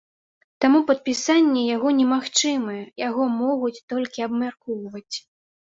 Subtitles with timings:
[0.63, 5.17] Таму падпісанне яго немагчымае, яго могуць толькі абмяркоўваць.